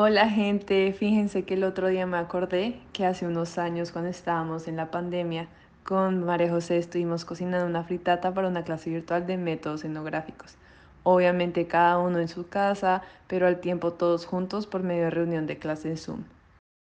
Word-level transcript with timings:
Hola 0.00 0.30
gente, 0.30 0.92
fíjense 0.92 1.42
que 1.42 1.54
el 1.54 1.64
otro 1.64 1.88
día 1.88 2.06
me 2.06 2.18
acordé 2.18 2.80
que 2.92 3.04
hace 3.04 3.26
unos 3.26 3.58
años 3.58 3.90
cuando 3.90 4.08
estábamos 4.08 4.68
en 4.68 4.76
la 4.76 4.92
pandemia 4.92 5.48
con 5.82 6.24
María 6.24 6.48
José 6.48 6.78
estuvimos 6.78 7.24
cocinando 7.24 7.66
una 7.66 7.82
fritata 7.82 8.32
para 8.32 8.46
una 8.46 8.62
clase 8.62 8.90
virtual 8.90 9.26
de 9.26 9.36
métodos 9.36 9.82
etnográficos. 9.82 10.54
Obviamente 11.02 11.66
cada 11.66 11.98
uno 11.98 12.20
en 12.20 12.28
su 12.28 12.46
casa, 12.46 13.02
pero 13.26 13.48
al 13.48 13.60
tiempo 13.60 13.92
todos 13.92 14.24
juntos 14.24 14.68
por 14.68 14.84
medio 14.84 15.02
de 15.02 15.10
reunión 15.10 15.48
de 15.48 15.58
clase 15.58 15.88
en 15.88 15.96
Zoom. 15.96 16.22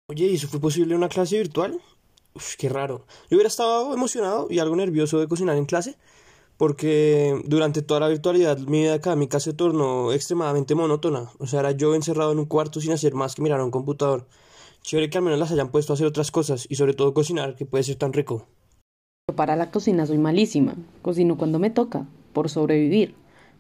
Oye, 0.09 0.27
¿y 0.27 0.37
eso 0.37 0.47
fue 0.47 0.61
posible 0.61 0.95
una 0.95 1.09
clase 1.09 1.39
virtual? 1.39 1.81
Uf, 2.35 2.55
qué 2.55 2.69
raro. 2.69 3.05
Yo 3.29 3.37
hubiera 3.37 3.49
estado 3.49 3.93
emocionado 3.93 4.47
y 4.49 4.61
algo 4.61 4.77
nervioso 4.77 5.19
de 5.19 5.27
cocinar 5.27 5.57
en 5.57 5.67
clase, 5.67 5.97
porque 6.63 7.43
durante 7.45 7.83
toda 7.83 7.99
la 7.99 8.07
virtualidad 8.07 8.57
mi 8.57 8.83
vida 8.83 8.95
académica 8.95 9.41
se 9.41 9.53
tornó 9.53 10.13
extremadamente 10.13 10.77
monótona. 10.77 11.29
O 11.41 11.49
sea, 11.49 11.59
era 11.59 11.73
yo 11.73 11.97
encerrado 11.97 12.31
en 12.31 12.39
un 12.39 12.45
cuarto 12.45 12.81
sin 12.81 12.93
hacer 12.93 13.15
más 13.15 13.35
que 13.35 13.43
mirar 13.43 13.59
a 13.59 13.65
un 13.65 13.73
computador. 13.73 14.29
Chévere 14.83 15.11
que 15.11 15.19
al 15.19 15.25
menos 15.25 15.41
las 15.41 15.51
hayan 15.51 15.73
puesto 15.73 15.93
a 15.93 15.95
hacer 15.95 16.07
otras 16.07 16.31
cosas 16.31 16.69
y 16.71 16.77
sobre 16.77 16.95
todo 16.95 17.15
cocinar, 17.15 17.57
que 17.57 17.67
puede 17.67 17.83
ser 17.83 17.97
tan 17.97 18.13
rico. 18.13 18.47
Para 19.35 19.57
la 19.57 19.73
cocina 19.73 20.07
soy 20.07 20.19
malísima. 20.19 20.77
Cocino 21.03 21.37
cuando 21.37 21.59
me 21.59 21.71
toca, 21.71 22.07
por 22.33 22.49
sobrevivir. 22.49 23.17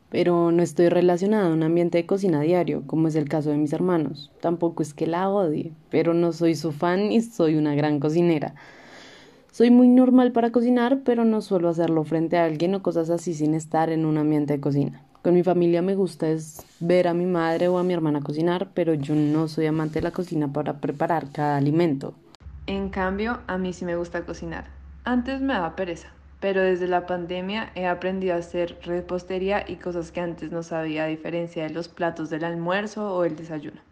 Pero 0.08 0.52
no 0.52 0.62
estoy 0.62 0.88
relacionada 0.88 1.48
a 1.48 1.52
un 1.52 1.64
ambiente 1.64 1.98
de 1.98 2.06
cocina 2.06 2.40
diario, 2.40 2.84
como 2.86 3.08
es 3.08 3.16
el 3.16 3.28
caso 3.28 3.50
de 3.50 3.56
mis 3.56 3.72
hermanos. 3.72 4.30
Tampoco 4.40 4.80
es 4.80 4.94
que 4.94 5.08
la 5.08 5.28
odie, 5.28 5.72
pero 5.90 6.14
no 6.14 6.32
soy 6.32 6.54
su 6.54 6.70
fan 6.70 7.10
y 7.10 7.20
soy 7.20 7.56
una 7.56 7.74
gran 7.74 7.98
cocinera. 7.98 8.54
Soy 9.52 9.70
muy 9.70 9.86
normal 9.86 10.32
para 10.32 10.50
cocinar, 10.50 11.00
pero 11.04 11.26
no 11.26 11.42
suelo 11.42 11.68
hacerlo 11.68 12.04
frente 12.04 12.38
a 12.38 12.46
alguien 12.46 12.74
o 12.74 12.82
cosas 12.82 13.10
así 13.10 13.34
sin 13.34 13.52
estar 13.52 13.90
en 13.90 14.06
un 14.06 14.16
ambiente 14.16 14.54
de 14.54 14.60
cocina. 14.62 15.02
Con 15.20 15.34
mi 15.34 15.42
familia 15.42 15.82
me 15.82 15.94
gusta 15.94 16.30
es 16.30 16.64
ver 16.80 17.06
a 17.06 17.12
mi 17.12 17.26
madre 17.26 17.68
o 17.68 17.76
a 17.76 17.84
mi 17.84 17.92
hermana 17.92 18.22
cocinar, 18.22 18.68
pero 18.72 18.94
yo 18.94 19.14
no 19.14 19.48
soy 19.48 19.66
amante 19.66 19.98
de 19.98 20.04
la 20.04 20.10
cocina 20.10 20.50
para 20.50 20.80
preparar 20.80 21.30
cada 21.32 21.58
alimento. 21.58 22.14
En 22.66 22.88
cambio, 22.88 23.40
a 23.46 23.58
mí 23.58 23.74
sí 23.74 23.84
me 23.84 23.94
gusta 23.94 24.24
cocinar. 24.24 24.64
Antes 25.04 25.42
me 25.42 25.52
daba 25.52 25.76
pereza, 25.76 26.08
pero 26.40 26.62
desde 26.62 26.88
la 26.88 27.04
pandemia 27.04 27.72
he 27.74 27.86
aprendido 27.86 28.32
a 28.32 28.38
hacer 28.38 28.78
repostería 28.86 29.68
y 29.68 29.76
cosas 29.76 30.12
que 30.12 30.20
antes 30.20 30.50
no 30.50 30.62
sabía 30.62 31.04
a 31.04 31.08
diferencia 31.08 31.64
de 31.64 31.70
los 31.74 31.88
platos 31.88 32.30
del 32.30 32.44
almuerzo 32.44 33.14
o 33.14 33.24
el 33.24 33.36
desayuno. 33.36 33.82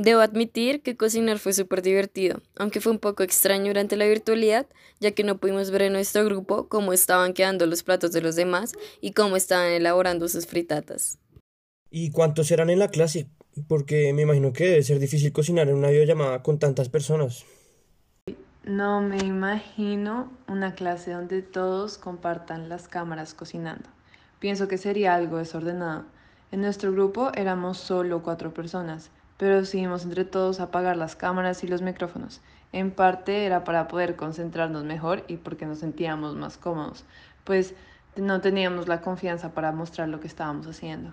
Debo 0.00 0.20
admitir 0.20 0.80
que 0.80 0.96
cocinar 0.96 1.40
fue 1.40 1.52
súper 1.52 1.82
divertido, 1.82 2.40
aunque 2.56 2.80
fue 2.80 2.92
un 2.92 3.00
poco 3.00 3.24
extraño 3.24 3.66
durante 3.66 3.96
la 3.96 4.06
virtualidad, 4.06 4.68
ya 5.00 5.10
que 5.10 5.24
no 5.24 5.38
pudimos 5.38 5.72
ver 5.72 5.82
en 5.82 5.94
nuestro 5.94 6.24
grupo 6.24 6.68
cómo 6.68 6.92
estaban 6.92 7.32
quedando 7.32 7.66
los 7.66 7.82
platos 7.82 8.12
de 8.12 8.20
los 8.20 8.36
demás 8.36 8.74
y 9.00 9.10
cómo 9.10 9.34
estaban 9.34 9.72
elaborando 9.72 10.28
sus 10.28 10.46
fritatas. 10.46 11.18
¿Y 11.90 12.12
cuántos 12.12 12.48
eran 12.52 12.70
en 12.70 12.78
la 12.78 12.92
clase? 12.92 13.26
Porque 13.66 14.12
me 14.12 14.22
imagino 14.22 14.52
que 14.52 14.66
debe 14.66 14.82
ser 14.84 15.00
difícil 15.00 15.32
cocinar 15.32 15.68
en 15.68 15.74
una 15.74 15.90
videollamada 15.90 16.44
con 16.44 16.60
tantas 16.60 16.88
personas. 16.88 17.44
No 18.62 19.00
me 19.00 19.18
imagino 19.18 20.30
una 20.46 20.76
clase 20.76 21.10
donde 21.10 21.42
todos 21.42 21.98
compartan 21.98 22.68
las 22.68 22.86
cámaras 22.86 23.34
cocinando. 23.34 23.90
Pienso 24.38 24.68
que 24.68 24.78
sería 24.78 25.16
algo 25.16 25.38
desordenado. 25.38 26.04
En 26.52 26.60
nuestro 26.60 26.92
grupo 26.92 27.32
éramos 27.34 27.78
solo 27.78 28.22
cuatro 28.22 28.54
personas 28.54 29.10
pero 29.38 29.56
decidimos 29.56 30.04
entre 30.04 30.26
todos 30.26 30.60
apagar 30.60 30.96
las 30.96 31.16
cámaras 31.16 31.64
y 31.64 31.68
los 31.68 31.80
micrófonos. 31.80 32.42
En 32.72 32.90
parte 32.90 33.46
era 33.46 33.64
para 33.64 33.88
poder 33.88 34.16
concentrarnos 34.16 34.84
mejor 34.84 35.24
y 35.26 35.38
porque 35.38 35.64
nos 35.64 35.78
sentíamos 35.78 36.36
más 36.36 36.58
cómodos, 36.58 37.06
pues 37.44 37.74
no 38.16 38.42
teníamos 38.42 38.88
la 38.88 39.00
confianza 39.00 39.54
para 39.54 39.72
mostrar 39.72 40.08
lo 40.08 40.20
que 40.20 40.26
estábamos 40.26 40.66
haciendo. 40.66 41.12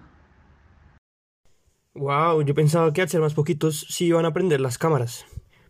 Wow, 1.94 2.42
yo 2.42 2.54
pensaba 2.54 2.92
que 2.92 3.02
al 3.02 3.08
ser 3.08 3.22
más 3.22 3.34
poquitos 3.34 3.86
sí 3.90 4.08
iban 4.08 4.26
a 4.26 4.34
prender 4.34 4.60
las 4.60 4.78
cámaras. 4.78 5.26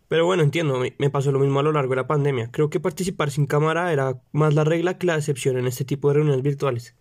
Pero 0.08 0.24
bueno, 0.24 0.42
entiendo, 0.42 0.80
me 0.98 1.10
pasó 1.10 1.30
lo 1.30 1.38
mismo 1.38 1.60
a 1.60 1.62
lo 1.62 1.72
largo 1.72 1.90
de 1.90 1.96
la 1.96 2.06
pandemia. 2.06 2.50
Creo 2.50 2.70
que 2.70 2.80
participar 2.80 3.30
sin 3.30 3.46
cámara 3.46 3.92
era 3.92 4.20
más 4.32 4.54
la 4.54 4.64
regla 4.64 4.98
que 4.98 5.06
la 5.06 5.16
excepción 5.16 5.56
en 5.56 5.66
este 5.66 5.84
tipo 5.84 6.08
de 6.08 6.14
reuniones 6.14 6.42
virtuales. 6.42 6.96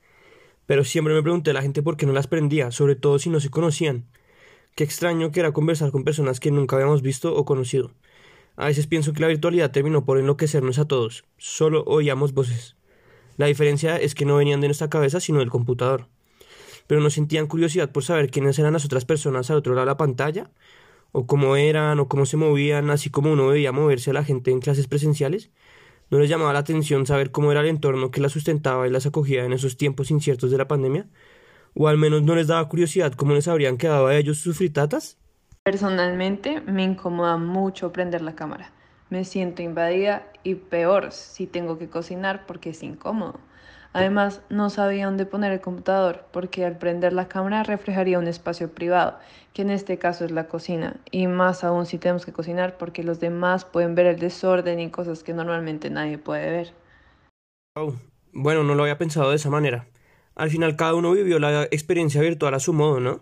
Pero 0.65 0.83
siempre 0.83 1.13
me 1.13 1.23
pregunté 1.23 1.51
a 1.51 1.53
la 1.53 1.61
gente 1.61 1.83
por 1.83 1.97
qué 1.97 2.05
no 2.05 2.13
las 2.13 2.27
prendía, 2.27 2.71
sobre 2.71 2.95
todo 2.95 3.19
si 3.19 3.29
no 3.29 3.39
se 3.39 3.49
conocían. 3.49 4.05
Qué 4.75 4.83
extraño 4.83 5.31
que 5.31 5.39
era 5.39 5.53
conversar 5.53 5.91
con 5.91 6.03
personas 6.03 6.41
que 6.41 6.51
nunca 6.51 6.75
habíamos 6.75 7.01
visto 7.01 7.33
o 7.33 7.45
conocido. 7.45 7.91
A 8.57 8.65
veces 8.65 8.87
pienso 8.87 9.13
que 9.13 9.21
la 9.21 9.29
virtualidad 9.29 9.71
terminó 9.71 10.03
por 10.03 10.17
enloquecernos 10.17 10.79
a 10.79 10.85
todos. 10.85 11.23
Solo 11.37 11.85
oíamos 11.85 12.33
voces. 12.33 12.75
La 13.37 13.45
diferencia 13.45 13.95
es 13.95 14.15
que 14.15 14.25
no 14.25 14.35
venían 14.35 14.59
de 14.59 14.67
nuestra 14.67 14.89
cabeza 14.89 15.21
sino 15.21 15.39
del 15.39 15.49
computador. 15.49 16.09
Pero 16.87 16.99
nos 16.99 17.13
sentían 17.13 17.47
curiosidad 17.47 17.93
por 17.93 18.03
saber 18.03 18.29
quiénes 18.29 18.59
eran 18.59 18.73
las 18.73 18.83
otras 18.83 19.05
personas 19.05 19.49
al 19.49 19.55
otro 19.55 19.75
lado 19.75 19.85
de 19.85 19.91
la 19.91 19.97
pantalla, 19.97 20.51
o 21.13 21.25
cómo 21.25 21.55
eran, 21.55 21.97
o 22.01 22.09
cómo 22.09 22.25
se 22.25 22.35
movían, 22.35 22.89
así 22.89 23.09
como 23.09 23.31
uno 23.31 23.47
veía 23.47 23.71
moverse 23.71 24.09
a 24.09 24.13
la 24.13 24.25
gente 24.25 24.51
en 24.51 24.59
clases 24.59 24.87
presenciales. 24.87 25.51
¿No 26.09 26.19
les 26.19 26.29
llamaba 26.29 26.51
la 26.51 26.59
atención 26.59 27.05
saber 27.05 27.31
cómo 27.31 27.49
era 27.53 27.61
el 27.61 27.67
entorno 27.67 28.11
que 28.11 28.19
las 28.19 28.33
sustentaba 28.33 28.85
y 28.85 28.91
las 28.91 29.05
acogía 29.05 29.45
en 29.45 29.53
esos 29.53 29.77
tiempos 29.77 30.11
inciertos 30.11 30.51
de 30.51 30.57
la 30.57 30.67
pandemia? 30.67 31.07
¿O 31.77 31.89
al 31.89 31.97
menos 31.97 32.23
no 32.23 32.35
les 32.35 32.47
daba 32.47 32.69
curiosidad 32.69 33.11
cómo 33.11 33.33
les 33.33 33.49
habrían 33.49 33.77
quedado 33.77 34.07
a 34.07 34.15
ellos 34.15 34.37
sus 34.37 34.57
fritatas? 34.57 35.17
Personalmente 35.63 36.61
me 36.61 36.83
incomoda 36.83 37.35
mucho 37.35 37.91
prender 37.91 38.21
la 38.21 38.33
cámara. 38.33 38.71
Me 39.09 39.25
siento 39.25 39.61
invadida 39.61 40.25
y 40.43 40.55
peor 40.55 41.11
si 41.11 41.47
tengo 41.47 41.77
que 41.77 41.89
cocinar 41.89 42.45
porque 42.45 42.69
es 42.69 42.81
incómodo. 42.81 43.41
Además, 43.91 44.41
no 44.49 44.69
sabía 44.69 45.05
dónde 45.05 45.25
poner 45.25 45.51
el 45.51 45.59
computador 45.59 46.25
porque 46.31 46.65
al 46.65 46.77
prender 46.77 47.11
la 47.11 47.27
cámara 47.27 47.63
reflejaría 47.63 48.19
un 48.19 48.27
espacio 48.27 48.71
privado, 48.71 49.19
que 49.53 49.61
en 49.61 49.69
este 49.69 49.97
caso 49.97 50.23
es 50.23 50.31
la 50.31 50.47
cocina, 50.47 50.97
y 51.11 51.27
más 51.27 51.63
aún 51.63 51.85
si 51.85 51.97
tenemos 51.97 52.25
que 52.25 52.33
cocinar 52.33 52.77
porque 52.77 53.03
los 53.03 53.19
demás 53.19 53.63
pueden 53.63 53.95
ver 53.95 54.05
el 54.05 54.19
desorden 54.19 54.79
y 54.79 54.91
cosas 54.91 55.23
que 55.23 55.33
normalmente 55.33 55.89
nadie 55.89 56.17
puede 56.17 56.51
ver. 56.51 56.73
Bueno, 58.33 58.63
no 58.63 58.75
lo 58.75 58.83
había 58.83 58.97
pensado 58.97 59.29
de 59.29 59.37
esa 59.37 59.49
manera 59.49 59.87
al 60.35 60.49
final 60.49 60.75
cada 60.75 60.93
uno 60.93 61.11
vivió 61.11 61.39
la 61.39 61.63
experiencia 61.63 62.21
virtual 62.21 62.53
a 62.53 62.59
su 62.59 62.73
modo, 62.73 62.99
¿no? 62.99 63.21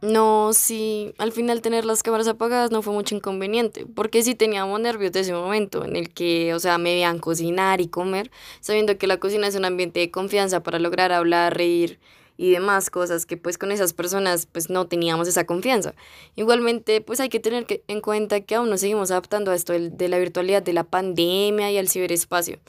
No, 0.00 0.52
sí, 0.52 1.12
al 1.18 1.32
final 1.32 1.60
tener 1.60 1.84
las 1.84 2.04
cámaras 2.04 2.28
apagadas 2.28 2.70
no 2.70 2.82
fue 2.82 2.92
mucho 2.92 3.16
inconveniente, 3.16 3.84
porque 3.96 4.22
sí 4.22 4.36
teníamos 4.36 4.78
nervios 4.80 5.10
de 5.10 5.20
ese 5.20 5.32
momento 5.32 5.84
en 5.84 5.96
el 5.96 6.10
que, 6.14 6.54
o 6.54 6.60
sea, 6.60 6.78
me 6.78 6.92
veían 6.94 7.18
cocinar 7.18 7.80
y 7.80 7.88
comer, 7.88 8.30
sabiendo 8.60 8.96
que 8.96 9.08
la 9.08 9.16
cocina 9.16 9.48
es 9.48 9.56
un 9.56 9.64
ambiente 9.64 9.98
de 9.98 10.12
confianza 10.12 10.62
para 10.62 10.78
lograr 10.78 11.10
hablar, 11.10 11.56
reír 11.56 11.98
y 12.36 12.52
demás 12.52 12.90
cosas 12.90 13.26
que 13.26 13.36
pues 13.36 13.58
con 13.58 13.72
esas 13.72 13.92
personas 13.92 14.46
pues 14.46 14.70
no 14.70 14.86
teníamos 14.86 15.26
esa 15.26 15.44
confianza. 15.44 15.94
Igualmente 16.36 17.00
pues 17.00 17.18
hay 17.18 17.28
que 17.28 17.40
tener 17.40 17.66
en 17.88 18.00
cuenta 18.00 18.40
que 18.40 18.54
aún 18.54 18.70
nos 18.70 18.80
seguimos 18.80 19.10
adaptando 19.10 19.50
a 19.50 19.56
esto 19.56 19.72
de 19.72 20.08
la 20.08 20.18
virtualidad 20.18 20.62
de 20.62 20.72
la 20.72 20.84
pandemia 20.84 21.72
y 21.72 21.78
al 21.78 21.88
ciberespacio. 21.88 22.60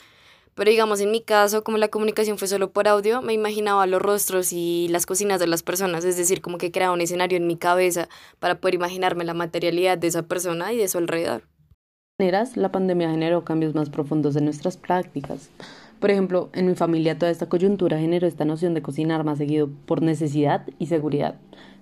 Pero 0.60 0.72
digamos, 0.72 1.00
en 1.00 1.10
mi 1.10 1.22
caso, 1.22 1.64
como 1.64 1.78
la 1.78 1.88
comunicación 1.88 2.38
fue 2.38 2.50
solo 2.50 2.72
por 2.72 2.90
audio, 2.90 3.22
me 3.22 3.32
imaginaba 3.32 3.88
los 3.88 4.02
rostros 4.02 4.52
y 4.52 4.90
las 4.90 5.06
cocinas 5.06 5.40
de 5.40 5.48
las 5.48 5.64
personas, 5.64 6.04
es 6.04 6.18
decir, 6.18 6.42
como 6.42 6.58
que 6.58 6.70
creaba 6.70 6.94
un 6.94 7.00
escenario 7.00 7.38
en 7.38 7.48
mi 7.48 7.56
cabeza 7.56 8.10
para 8.40 8.60
poder 8.60 8.76
imaginarme 8.76 9.24
la 9.24 9.34
materialidad 9.34 9.98
de 9.98 10.08
esa 10.08 10.24
persona 10.24 10.74
y 10.74 10.78
de 10.78 10.90
su 10.90 10.98
alrededor. 10.98 11.44
La 12.18 12.74
pandemia 12.74 13.10
generó 13.10 13.46
cambios 13.46 13.74
más 13.74 13.90
profundos 13.90 14.36
en 14.36 14.44
nuestras 14.44 14.76
prácticas. 14.76 15.50
Por 16.02 16.12
ejemplo, 16.12 16.50
en 16.52 16.68
mi 16.68 16.76
familia 16.76 17.18
toda 17.18 17.32
esta 17.32 17.48
coyuntura 17.48 17.98
generó 17.98 18.28
esta 18.28 18.44
noción 18.44 18.74
de 18.74 18.82
cocinar 18.82 19.24
más 19.24 19.38
seguido 19.38 19.70
por 19.86 20.02
necesidad 20.02 20.68
y 20.78 20.88
seguridad. 20.88 21.36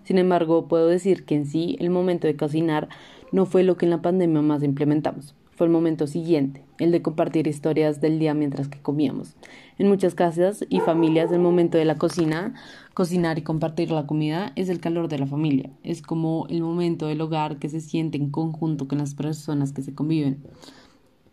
Sin 0.03 0.19
embargo, 0.19 0.67
puedo 0.67 0.87
decir 0.87 1.25
que 1.25 1.33
en 1.33 1.47
sí 1.47 1.77
el 1.79 1.89
momento 1.89 2.27
de 2.27 2.35
cocinar 2.35 2.89
no 3.31 3.47
fue 3.47 3.63
lo 3.63 3.75
que 3.75 3.87
en 3.87 3.89
la 3.89 4.03
pandemia 4.03 4.43
más 4.43 4.61
implementamos 4.61 5.33
fue 5.57 5.65
el 5.65 5.73
momento 5.73 6.05
siguiente, 6.05 6.63
el 6.77 6.91
de 6.91 7.01
compartir 7.01 7.47
historias 7.47 7.99
del 7.99 8.19
día 8.19 8.35
mientras 8.35 8.67
que 8.67 8.79
comíamos. 8.79 9.33
En 9.79 9.87
muchas 9.87 10.13
casas 10.13 10.63
y 10.69 10.81
familias 10.81 11.31
el 11.31 11.39
momento 11.39 11.79
de 11.79 11.85
la 11.85 11.95
cocina, 11.95 12.53
cocinar 12.93 13.39
y 13.39 13.41
compartir 13.41 13.89
la 13.89 14.05
comida 14.05 14.53
es 14.55 14.69
el 14.69 14.79
calor 14.79 15.07
de 15.07 15.17
la 15.17 15.25
familia, 15.25 15.71
es 15.81 16.03
como 16.03 16.45
el 16.49 16.61
momento 16.61 17.07
del 17.07 17.21
hogar 17.21 17.57
que 17.57 17.69
se 17.69 17.81
siente 17.81 18.19
en 18.19 18.29
conjunto 18.29 18.87
con 18.87 18.99
las 18.99 19.15
personas 19.15 19.73
que 19.73 19.81
se 19.81 19.95
conviven. 19.95 20.43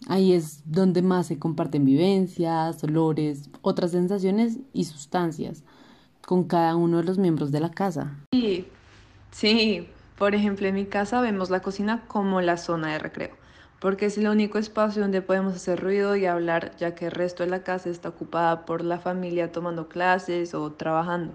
Ahí 0.08 0.32
es 0.32 0.62
donde 0.64 1.02
más 1.02 1.26
se 1.26 1.38
comparten 1.38 1.84
vivencias, 1.84 2.82
olores, 2.82 3.50
otras 3.60 3.90
sensaciones 3.90 4.58
y 4.72 4.84
sustancias 4.84 5.64
con 6.26 6.44
cada 6.44 6.76
uno 6.76 6.96
de 6.96 7.04
los 7.04 7.18
miembros 7.18 7.52
de 7.52 7.60
la 7.60 7.70
casa. 7.70 8.16
Sí, 8.32 8.66
sí. 9.32 9.86
Por 10.16 10.34
ejemplo, 10.34 10.66
en 10.66 10.76
mi 10.76 10.86
casa 10.86 11.20
vemos 11.20 11.50
la 11.50 11.60
cocina 11.60 12.04
como 12.06 12.40
la 12.40 12.56
zona 12.56 12.92
de 12.92 12.98
recreo 13.00 13.43
porque 13.84 14.06
es 14.06 14.16
el 14.16 14.28
único 14.28 14.56
espacio 14.56 15.02
donde 15.02 15.20
podemos 15.20 15.54
hacer 15.54 15.78
ruido 15.78 16.16
y 16.16 16.24
hablar, 16.24 16.74
ya 16.78 16.94
que 16.94 17.04
el 17.04 17.10
resto 17.10 17.42
de 17.42 17.50
la 17.50 17.64
casa 17.64 17.90
está 17.90 18.08
ocupada 18.08 18.64
por 18.64 18.82
la 18.82 18.98
familia 18.98 19.52
tomando 19.52 19.90
clases 19.90 20.54
o 20.54 20.72
trabajando. 20.72 21.34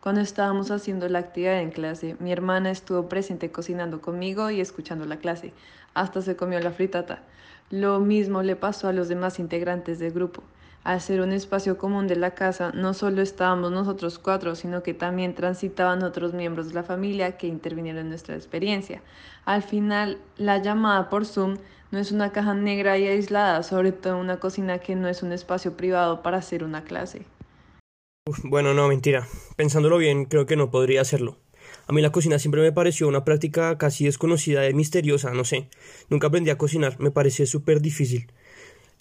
Cuando 0.00 0.22
estábamos 0.22 0.70
haciendo 0.70 1.06
la 1.10 1.18
actividad 1.18 1.60
en 1.60 1.70
clase, 1.70 2.16
mi 2.18 2.32
hermana 2.32 2.70
estuvo 2.70 3.10
presente 3.10 3.52
cocinando 3.52 4.00
conmigo 4.00 4.48
y 4.48 4.62
escuchando 4.62 5.04
la 5.04 5.18
clase. 5.18 5.52
Hasta 5.92 6.22
se 6.22 6.34
comió 6.34 6.60
la 6.60 6.70
fritata. 6.70 7.24
Lo 7.68 8.00
mismo 8.00 8.42
le 8.42 8.56
pasó 8.56 8.88
a 8.88 8.94
los 8.94 9.08
demás 9.08 9.38
integrantes 9.38 9.98
del 9.98 10.12
grupo. 10.12 10.42
Al 10.84 11.00
ser 11.00 11.20
un 11.20 11.30
espacio 11.30 11.76
común 11.76 12.08
de 12.08 12.16
la 12.16 12.30
casa, 12.30 12.72
no 12.74 12.94
solo 12.94 13.20
estábamos 13.20 13.70
nosotros 13.70 14.18
cuatro, 14.18 14.56
sino 14.56 14.82
que 14.82 14.94
también 14.94 15.34
transitaban 15.34 16.02
otros 16.02 16.32
miembros 16.32 16.68
de 16.68 16.74
la 16.74 16.82
familia 16.84 17.36
que 17.36 17.46
intervinieron 17.46 18.00
en 18.00 18.08
nuestra 18.08 18.34
experiencia. 18.34 19.02
Al 19.44 19.62
final, 19.62 20.18
la 20.38 20.56
llamada 20.58 21.08
por 21.08 21.26
Zoom 21.26 21.58
no 21.92 21.98
es 21.98 22.10
una 22.10 22.32
caja 22.32 22.54
negra 22.54 22.98
y 22.98 23.06
aislada, 23.06 23.62
sobre 23.62 23.92
todo 23.92 24.18
una 24.18 24.40
cocina 24.40 24.78
que 24.78 24.96
no 24.96 25.08
es 25.08 25.22
un 25.22 25.30
espacio 25.30 25.76
privado 25.76 26.22
para 26.22 26.38
hacer 26.38 26.64
una 26.64 26.84
clase. 26.84 27.22
bueno, 28.44 28.72
no, 28.72 28.88
mentira. 28.88 29.28
Pensándolo 29.56 29.98
bien, 29.98 30.24
creo 30.24 30.46
que 30.46 30.56
no 30.56 30.70
podría 30.70 31.02
hacerlo. 31.02 31.36
A 31.86 31.92
mí 31.92 32.00
la 32.00 32.10
cocina 32.10 32.38
siempre 32.38 32.62
me 32.62 32.72
pareció 32.72 33.08
una 33.08 33.24
práctica 33.24 33.76
casi 33.76 34.06
desconocida 34.06 34.68
y 34.68 34.74
misteriosa, 34.74 35.32
no 35.32 35.44
sé. 35.44 35.68
Nunca 36.08 36.28
aprendí 36.28 36.48
a 36.48 36.56
cocinar, 36.56 36.98
me 36.98 37.10
parecía 37.10 37.44
súper 37.44 37.82
difícil. 37.82 38.32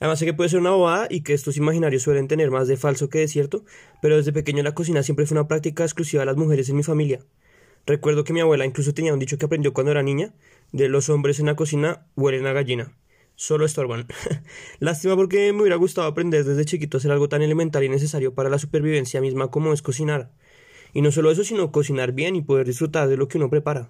Además 0.01 0.19
sé 0.19 0.25
que 0.25 0.33
puede 0.33 0.49
ser 0.49 0.59
una 0.59 0.71
bobada 0.71 1.07
y 1.09 1.21
que 1.21 1.33
estos 1.33 1.55
imaginarios 1.55 2.03
suelen 2.03 2.27
tener 2.27 2.51
más 2.51 2.67
de 2.67 2.75
falso 2.75 3.09
que 3.09 3.19
de 3.19 3.27
cierto, 3.29 3.63
pero 4.01 4.17
desde 4.17 4.33
pequeño 4.33 4.63
la 4.63 4.73
cocina 4.73 5.01
siempre 5.01 5.25
fue 5.25 5.37
una 5.37 5.47
práctica 5.47 5.83
exclusiva 5.83 6.21
de 6.21 6.25
las 6.25 6.37
mujeres 6.37 6.67
en 6.69 6.75
mi 6.75 6.83
familia. 6.83 7.21
Recuerdo 7.85 8.23
que 8.23 8.33
mi 8.33 8.41
abuela 8.41 8.65
incluso 8.65 8.93
tenía 8.93 9.13
un 9.13 9.19
dicho 9.19 9.37
que 9.37 9.45
aprendió 9.45 9.73
cuando 9.73 9.91
era 9.91 10.03
niña, 10.03 10.33
de 10.71 10.89
los 10.89 11.09
hombres 11.09 11.39
en 11.39 11.47
la 11.47 11.55
cocina 11.55 12.07
huelen 12.15 12.47
a 12.47 12.53
gallina. 12.53 12.95
Solo 13.35 13.65
estorban. 13.65 14.07
Lástima 14.79 15.15
porque 15.15 15.51
me 15.51 15.61
hubiera 15.61 15.75
gustado 15.75 16.07
aprender 16.07 16.43
desde 16.43 16.65
chiquito 16.65 16.97
a 16.97 16.99
hacer 16.99 17.11
algo 17.11 17.29
tan 17.29 17.41
elemental 17.41 17.83
y 17.83 17.89
necesario 17.89 18.33
para 18.33 18.49
la 18.49 18.59
supervivencia 18.59 19.21
misma 19.21 19.49
como 19.49 19.73
es 19.73 19.81
cocinar. 19.81 20.31
Y 20.93 21.01
no 21.01 21.11
solo 21.11 21.31
eso, 21.31 21.43
sino 21.43 21.71
cocinar 21.71 22.11
bien 22.11 22.35
y 22.35 22.41
poder 22.41 22.67
disfrutar 22.67 23.07
de 23.07 23.17
lo 23.17 23.27
que 23.27 23.37
uno 23.37 23.49
prepara. 23.49 23.89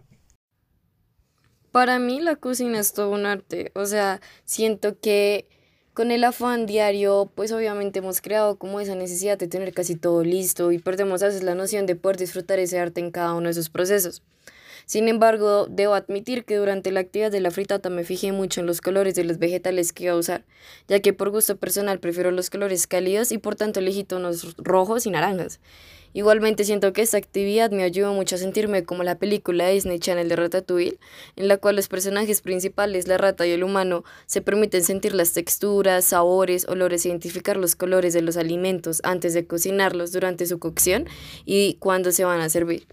Para 1.71 1.99
mí 1.99 2.19
la 2.19 2.35
cocina 2.35 2.79
es 2.79 2.93
todo 2.93 3.09
un 3.09 3.25
arte. 3.25 3.71
O 3.75 3.85
sea, 3.85 4.21
siento 4.45 4.99
que 4.99 5.47
con 5.93 6.11
el 6.11 6.23
afán 6.23 6.65
diario, 6.65 7.31
pues 7.35 7.51
obviamente 7.51 7.99
hemos 7.99 8.21
creado 8.21 8.57
como 8.57 8.79
esa 8.79 8.95
necesidad 8.95 9.37
de 9.37 9.47
tener 9.47 9.73
casi 9.73 9.95
todo 9.95 10.23
listo 10.23 10.71
y 10.71 10.79
perdemos 10.79 11.21
a 11.23 11.27
veces 11.27 11.43
la 11.43 11.55
noción 11.55 11.85
de 11.85 11.95
poder 11.95 12.17
disfrutar 12.17 12.59
ese 12.59 12.79
arte 12.79 13.01
en 13.01 13.11
cada 13.11 13.33
uno 13.33 13.45
de 13.45 13.51
esos 13.51 13.69
procesos. 13.69 14.23
Sin 14.85 15.07
embargo, 15.07 15.67
debo 15.69 15.93
admitir 15.93 16.45
que 16.45 16.57
durante 16.57 16.91
la 16.91 17.01
actividad 17.01 17.31
de 17.31 17.41
la 17.41 17.51
fritata 17.51 17.89
me 17.89 18.03
fijé 18.03 18.31
mucho 18.31 18.61
en 18.61 18.67
los 18.67 18.81
colores 18.81 19.15
de 19.15 19.23
los 19.23 19.37
vegetales 19.37 19.93
que 19.93 20.05
iba 20.05 20.13
a 20.13 20.17
usar, 20.17 20.45
ya 20.87 20.99
que 20.99 21.13
por 21.13 21.29
gusto 21.29 21.57
personal 21.57 21.99
prefiero 21.99 22.31
los 22.31 22.49
colores 22.49 22.87
cálidos 22.87 23.31
y 23.31 23.37
por 23.37 23.55
tanto 23.55 23.79
elegí 23.79 24.03
tonos 24.03 24.55
rojos 24.57 25.05
y 25.05 25.11
naranjas. 25.11 25.59
Igualmente 26.13 26.65
siento 26.65 26.91
que 26.91 27.01
esta 27.01 27.17
actividad 27.17 27.71
me 27.71 27.83
ayudó 27.83 28.13
mucho 28.13 28.35
a 28.35 28.37
sentirme 28.37 28.83
como 28.83 29.03
la 29.03 29.17
película 29.17 29.69
Disney 29.69 29.97
Channel 29.97 30.27
de 30.27 30.35
Ratatouille, 30.35 30.99
en 31.37 31.47
la 31.47 31.55
cual 31.57 31.77
los 31.77 31.87
personajes 31.87 32.41
principales, 32.41 33.07
la 33.07 33.17
rata 33.17 33.47
y 33.47 33.51
el 33.51 33.63
humano, 33.63 34.03
se 34.25 34.41
permiten 34.41 34.83
sentir 34.83 35.13
las 35.13 35.31
texturas, 35.31 36.03
sabores, 36.03 36.67
olores, 36.67 37.05
identificar 37.05 37.55
los 37.55 37.75
colores 37.75 38.13
de 38.13 38.21
los 38.21 38.35
alimentos 38.35 38.99
antes 39.05 39.33
de 39.33 39.47
cocinarlos 39.47 40.11
durante 40.11 40.45
su 40.45 40.59
cocción 40.59 41.07
y 41.45 41.75
cuando 41.75 42.11
se 42.11 42.25
van 42.25 42.41
a 42.41 42.49
servir. 42.49 42.87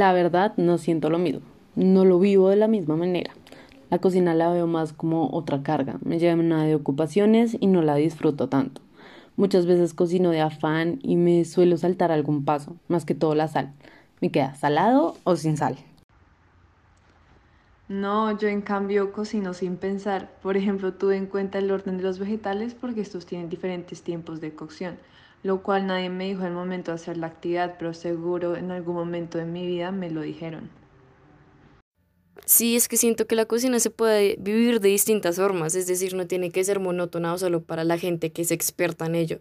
La 0.00 0.14
verdad, 0.14 0.54
no 0.56 0.78
siento 0.78 1.10
lo 1.10 1.18
mismo. 1.18 1.42
No 1.74 2.06
lo 2.06 2.18
vivo 2.18 2.48
de 2.48 2.56
la 2.56 2.68
misma 2.68 2.96
manera. 2.96 3.34
La 3.90 3.98
cocina 3.98 4.32
la 4.32 4.50
veo 4.50 4.66
más 4.66 4.94
como 4.94 5.28
otra 5.30 5.62
carga. 5.62 5.98
Me 6.02 6.18
llena 6.18 6.64
de 6.64 6.74
ocupaciones 6.74 7.54
y 7.60 7.66
no 7.66 7.82
la 7.82 7.96
disfruto 7.96 8.48
tanto. 8.48 8.80
Muchas 9.36 9.66
veces 9.66 9.92
cocino 9.92 10.30
de 10.30 10.40
afán 10.40 11.00
y 11.02 11.16
me 11.16 11.44
suelo 11.44 11.76
saltar 11.76 12.12
algún 12.12 12.46
paso, 12.46 12.76
más 12.88 13.04
que 13.04 13.14
todo 13.14 13.34
la 13.34 13.46
sal. 13.46 13.74
Me 14.22 14.30
queda 14.30 14.54
salado 14.54 15.18
o 15.24 15.36
sin 15.36 15.58
sal. 15.58 15.76
No, 17.88 18.38
yo 18.38 18.48
en 18.48 18.62
cambio 18.62 19.12
cocino 19.12 19.52
sin 19.52 19.76
pensar. 19.76 20.30
Por 20.42 20.56
ejemplo, 20.56 20.94
tuve 20.94 21.18
en 21.18 21.26
cuenta 21.26 21.58
el 21.58 21.70
orden 21.70 21.98
de 21.98 22.04
los 22.04 22.18
vegetales 22.18 22.72
porque 22.72 23.02
estos 23.02 23.26
tienen 23.26 23.50
diferentes 23.50 24.00
tiempos 24.00 24.40
de 24.40 24.54
cocción, 24.54 24.96
lo 25.42 25.62
cual 25.62 25.86
nadie 25.86 26.10
me 26.10 26.26
dijo 26.28 26.44
al 26.44 26.52
momento 26.52 26.90
de 26.90 26.96
hacer 26.96 27.16
la 27.16 27.28
actividad, 27.28 27.76
pero 27.78 27.94
seguro 27.94 28.56
en 28.56 28.70
algún 28.70 28.94
momento 28.94 29.38
de 29.38 29.46
mi 29.46 29.66
vida 29.66 29.90
me 29.90 30.10
lo 30.10 30.20
dijeron. 30.20 30.70
Sí, 32.44 32.74
es 32.74 32.88
que 32.88 32.96
siento 32.96 33.26
que 33.26 33.36
la 33.36 33.46
cocina 33.46 33.78
se 33.78 33.90
puede 33.90 34.36
vivir 34.40 34.80
de 34.80 34.88
distintas 34.88 35.36
formas, 35.36 35.74
es 35.74 35.86
decir, 35.86 36.14
no 36.14 36.26
tiene 36.26 36.50
que 36.50 36.64
ser 36.64 36.80
monótona 36.80 37.32
o 37.32 37.38
solo 37.38 37.62
para 37.62 37.84
la 37.84 37.96
gente 37.96 38.32
que 38.32 38.42
es 38.42 38.50
experta 38.50 39.06
en 39.06 39.14
ello. 39.14 39.40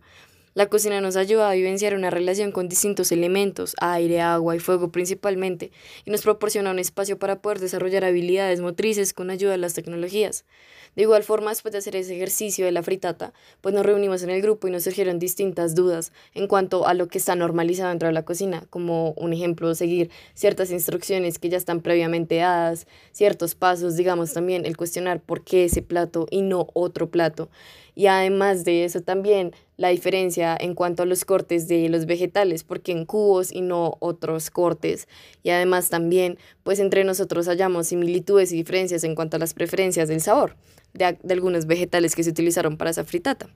La 0.53 0.67
cocina 0.67 0.99
nos 0.99 1.15
ayuda 1.15 1.49
a 1.49 1.53
vivenciar 1.53 1.95
una 1.95 2.09
relación 2.09 2.51
con 2.51 2.67
distintos 2.67 3.11
elementos, 3.11 3.75
aire, 3.79 4.21
agua 4.21 4.55
y 4.55 4.59
fuego 4.59 4.91
principalmente, 4.91 5.71
y 6.05 6.11
nos 6.11 6.21
proporciona 6.21 6.71
un 6.71 6.79
espacio 6.79 7.17
para 7.17 7.41
poder 7.41 7.59
desarrollar 7.59 8.03
habilidades 8.03 8.59
motrices 8.59 9.13
con 9.13 9.29
ayuda 9.29 9.51
de 9.51 9.57
las 9.57 9.73
tecnologías. 9.73 10.45
De 10.95 11.03
igual 11.03 11.23
forma, 11.23 11.51
después 11.51 11.71
de 11.71 11.79
hacer 11.79 11.95
ese 11.95 12.15
ejercicio 12.15 12.65
de 12.65 12.71
la 12.71 12.83
fritata, 12.83 13.33
pues 13.61 13.73
nos 13.73 13.85
reunimos 13.85 14.23
en 14.23 14.29
el 14.29 14.41
grupo 14.41 14.67
y 14.67 14.71
nos 14.71 14.83
surgieron 14.83 15.19
distintas 15.19 15.75
dudas 15.75 16.11
en 16.33 16.47
cuanto 16.47 16.87
a 16.87 16.93
lo 16.93 17.07
que 17.07 17.17
está 17.17 17.35
normalizado 17.35 17.89
dentro 17.89 18.07
de 18.07 18.13
la 18.13 18.25
cocina, 18.25 18.63
como 18.69 19.11
un 19.11 19.33
ejemplo, 19.33 19.73
seguir 19.75 20.09
ciertas 20.33 20.71
instrucciones 20.71 21.39
que 21.39 21.49
ya 21.49 21.57
están 21.57 21.81
previamente 21.81 22.37
dadas, 22.37 22.87
ciertos 23.11 23.55
pasos, 23.55 23.95
digamos 23.95 24.33
también 24.33 24.65
el 24.65 24.77
cuestionar 24.77 25.21
por 25.21 25.43
qué 25.43 25.65
ese 25.65 25.81
plato 25.81 26.27
y 26.29 26.41
no 26.41 26.67
otro 26.73 27.09
plato. 27.09 27.49
Y 27.95 28.07
además 28.07 28.63
de 28.63 28.85
eso 28.85 29.01
también 29.01 29.53
la 29.79 29.87
diferencia 29.87 30.57
en 30.59 30.75
cuanto 30.75 31.03
a 31.03 31.05
los 31.05 31.23
cortes 31.23 31.69
de 31.69 31.87
los 31.87 32.05
vegetales, 32.05 32.65
porque 32.65 32.91
en 32.91 33.05
cubos 33.05 33.49
y 33.49 33.61
no 33.61 33.95
otros 34.01 34.51
cortes. 34.51 35.07
Y 35.41 35.51
además 35.51 35.87
también, 35.87 36.37
pues 36.63 36.79
entre 36.79 37.05
nosotros 37.05 37.47
hallamos 37.47 37.87
similitudes 37.87 38.51
y 38.51 38.57
diferencias 38.57 39.05
en 39.05 39.15
cuanto 39.15 39.37
a 39.37 39.39
las 39.39 39.53
preferencias 39.53 40.09
del 40.09 40.19
sabor 40.19 40.57
de, 40.93 41.17
de 41.23 41.33
algunos 41.33 41.65
vegetales 41.65 42.13
que 42.13 42.25
se 42.25 42.29
utilizaron 42.29 42.75
para 42.75 42.89
esa 42.89 43.05
fritata. 43.05 43.47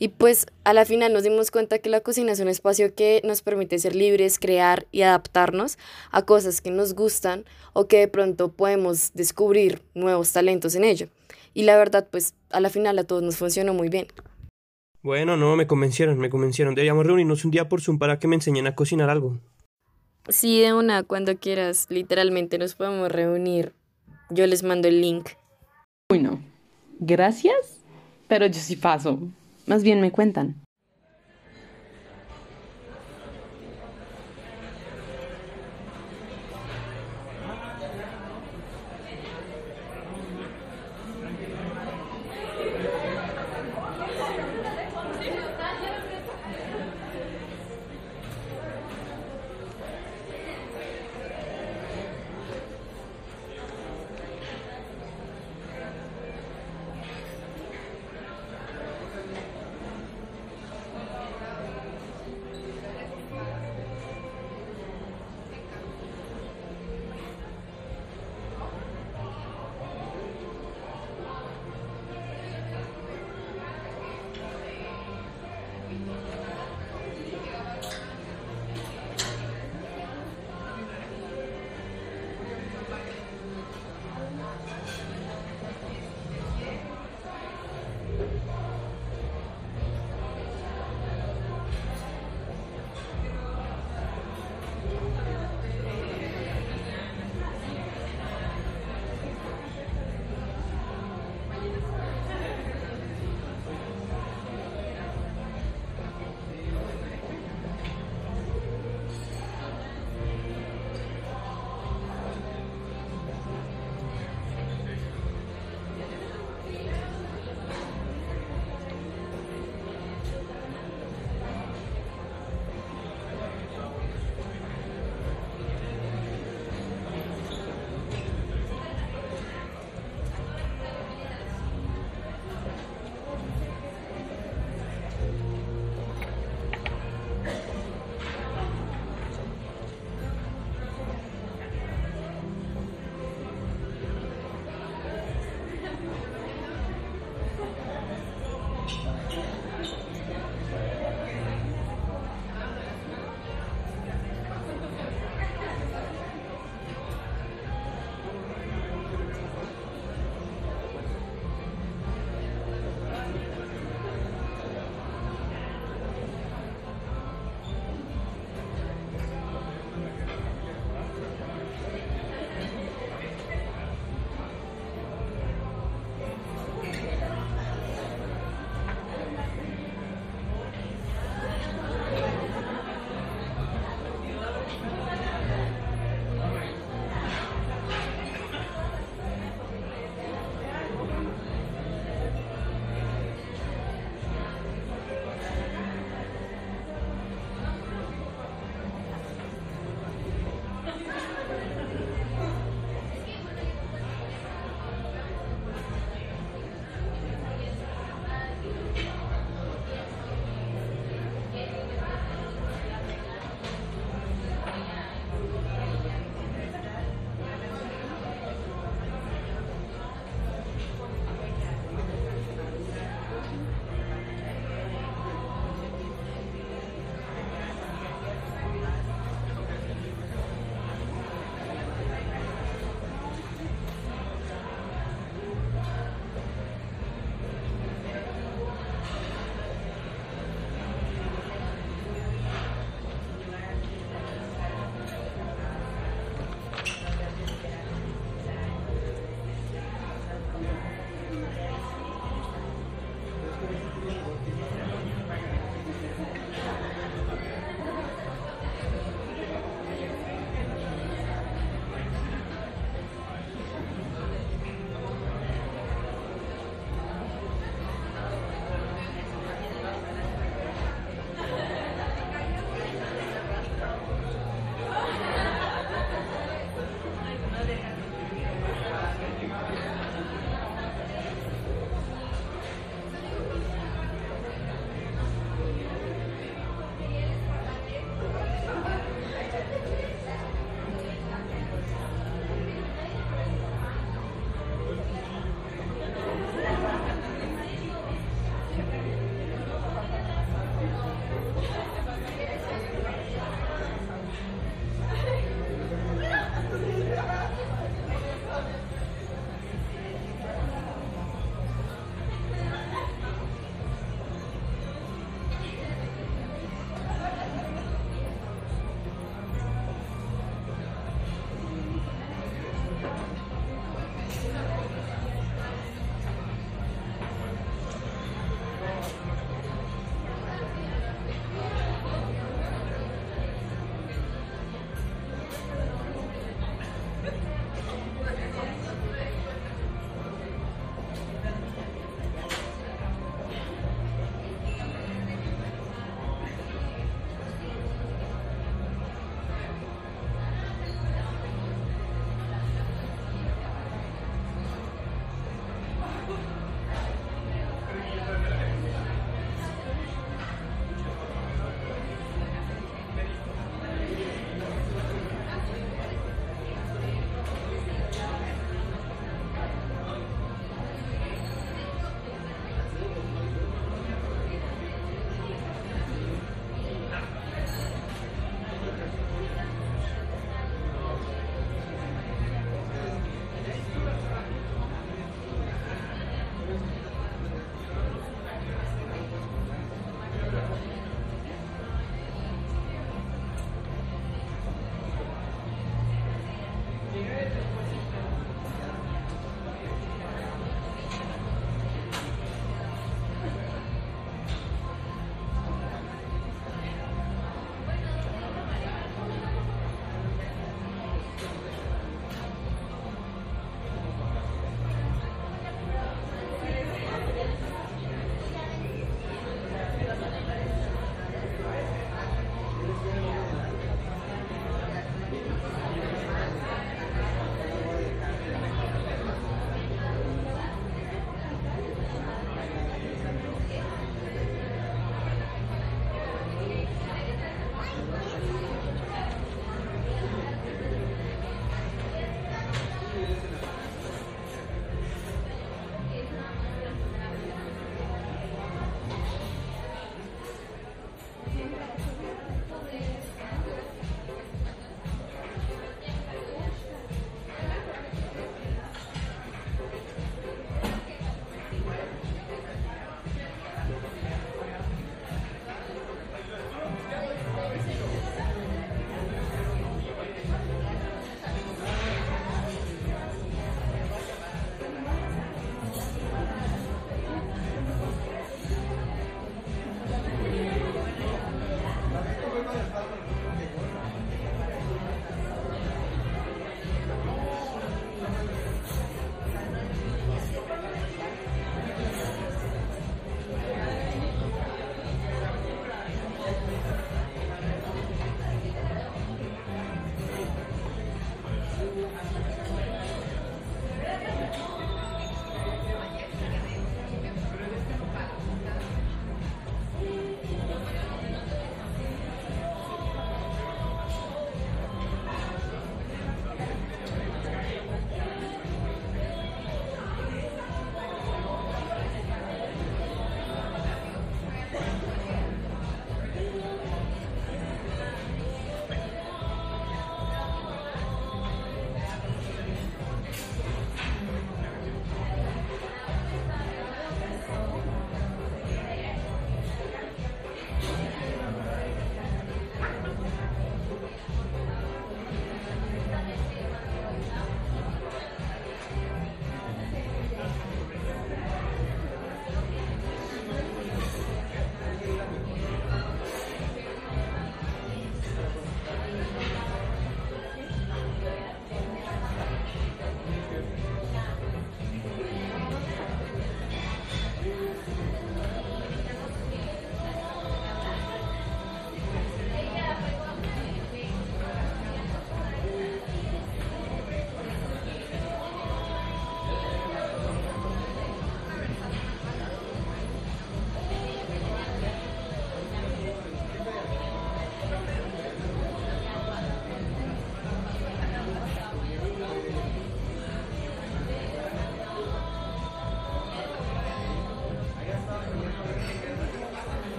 Y 0.00 0.08
pues 0.08 0.46
a 0.64 0.72
la 0.72 0.84
final 0.84 1.12
nos 1.12 1.22
dimos 1.22 1.52
cuenta 1.52 1.78
que 1.78 1.88
la 1.88 2.00
cocina 2.00 2.32
es 2.32 2.40
un 2.40 2.48
espacio 2.48 2.92
que 2.96 3.20
nos 3.22 3.42
permite 3.42 3.78
ser 3.78 3.94
libres, 3.94 4.40
crear 4.40 4.88
y 4.90 5.02
adaptarnos 5.02 5.78
a 6.10 6.22
cosas 6.22 6.60
que 6.60 6.72
nos 6.72 6.94
gustan 6.94 7.44
o 7.74 7.86
que 7.86 7.98
de 7.98 8.08
pronto 8.08 8.50
podemos 8.50 9.12
descubrir 9.14 9.82
nuevos 9.94 10.32
talentos 10.32 10.74
en 10.74 10.82
ello. 10.82 11.06
Y 11.54 11.62
la 11.62 11.76
verdad, 11.76 12.08
pues 12.10 12.34
a 12.50 12.58
la 12.58 12.70
final 12.70 12.98
a 12.98 13.04
todos 13.04 13.22
nos 13.22 13.36
funcionó 13.36 13.72
muy 13.72 13.88
bien. 13.88 14.08
Bueno, 15.02 15.36
no, 15.36 15.56
me 15.56 15.66
convencieron, 15.66 16.18
me 16.18 16.28
convencieron. 16.28 16.74
Deberíamos 16.74 17.06
reunirnos 17.06 17.44
un 17.44 17.50
día 17.50 17.68
por 17.68 17.80
Zoom 17.80 17.98
para 17.98 18.18
que 18.18 18.28
me 18.28 18.34
enseñen 18.34 18.66
a 18.66 18.74
cocinar 18.74 19.08
algo. 19.08 19.38
Sí, 20.28 20.60
de 20.60 20.74
una, 20.74 21.02
cuando 21.02 21.36
quieras. 21.38 21.86
Literalmente 21.88 22.58
nos 22.58 22.74
podemos 22.74 23.10
reunir. 23.10 23.72
Yo 24.28 24.46
les 24.46 24.62
mando 24.62 24.88
el 24.88 25.00
link. 25.00 25.30
Bueno, 26.08 26.40
gracias, 26.98 27.80
pero 28.28 28.46
yo 28.46 28.60
sí 28.60 28.76
paso. 28.76 29.18
Más 29.66 29.82
bien 29.82 30.00
me 30.00 30.12
cuentan. 30.12 30.56